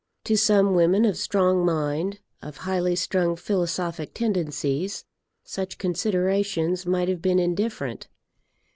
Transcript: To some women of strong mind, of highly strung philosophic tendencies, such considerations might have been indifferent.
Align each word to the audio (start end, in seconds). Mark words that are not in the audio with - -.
To 0.23 0.35
some 0.35 0.73
women 0.73 1.05
of 1.05 1.15
strong 1.15 1.63
mind, 1.63 2.21
of 2.41 2.57
highly 2.65 2.95
strung 2.95 3.35
philosophic 3.35 4.15
tendencies, 4.15 5.05
such 5.43 5.77
considerations 5.77 6.87
might 6.87 7.07
have 7.07 7.21
been 7.21 7.37
indifferent. 7.37 8.07